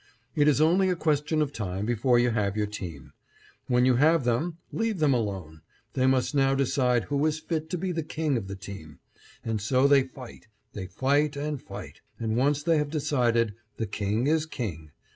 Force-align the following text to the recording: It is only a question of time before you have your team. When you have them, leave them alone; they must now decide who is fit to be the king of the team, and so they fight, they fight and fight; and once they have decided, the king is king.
It 0.33 0.47
is 0.47 0.59
only 0.59 0.89
a 0.89 0.95
question 0.95 1.43
of 1.43 1.53
time 1.53 1.85
before 1.85 2.17
you 2.17 2.31
have 2.31 2.57
your 2.57 2.65
team. 2.65 3.13
When 3.67 3.85
you 3.85 3.97
have 3.97 4.23
them, 4.23 4.57
leave 4.71 4.97
them 4.97 5.13
alone; 5.13 5.61
they 5.93 6.07
must 6.07 6.33
now 6.33 6.55
decide 6.55 7.03
who 7.03 7.23
is 7.27 7.39
fit 7.39 7.69
to 7.69 7.77
be 7.77 7.91
the 7.91 8.01
king 8.01 8.35
of 8.35 8.47
the 8.47 8.55
team, 8.55 8.97
and 9.45 9.61
so 9.61 9.87
they 9.87 10.01
fight, 10.01 10.47
they 10.73 10.87
fight 10.87 11.35
and 11.35 11.61
fight; 11.61 12.01
and 12.19 12.35
once 12.35 12.63
they 12.63 12.79
have 12.79 12.89
decided, 12.89 13.53
the 13.77 13.85
king 13.85 14.25
is 14.25 14.47
king. 14.47 14.89